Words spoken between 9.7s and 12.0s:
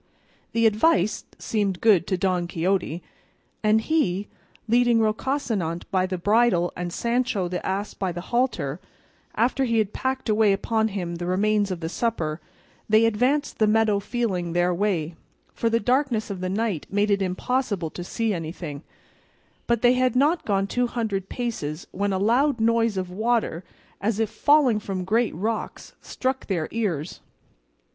had packed away upon him the remains of the